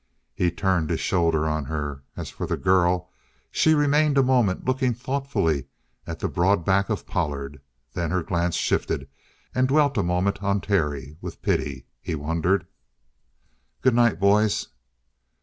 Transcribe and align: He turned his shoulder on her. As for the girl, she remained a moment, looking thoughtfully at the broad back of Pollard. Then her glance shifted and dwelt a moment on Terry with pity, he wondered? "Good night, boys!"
He 0.33 0.49
turned 0.49 0.89
his 0.89 0.99
shoulder 0.99 1.47
on 1.47 1.65
her. 1.65 2.01
As 2.17 2.31
for 2.31 2.47
the 2.47 2.57
girl, 2.57 3.11
she 3.51 3.75
remained 3.75 4.17
a 4.17 4.23
moment, 4.23 4.65
looking 4.65 4.95
thoughtfully 4.95 5.67
at 6.07 6.17
the 6.17 6.27
broad 6.27 6.65
back 6.65 6.89
of 6.89 7.05
Pollard. 7.05 7.61
Then 7.93 8.09
her 8.09 8.23
glance 8.23 8.55
shifted 8.55 9.07
and 9.53 9.67
dwelt 9.67 9.99
a 9.99 10.01
moment 10.01 10.41
on 10.41 10.59
Terry 10.59 11.17
with 11.21 11.43
pity, 11.43 11.85
he 12.01 12.15
wondered? 12.15 12.65
"Good 13.83 13.93
night, 13.93 14.19
boys!" 14.19 14.69